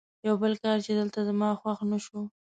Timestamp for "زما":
1.29-1.49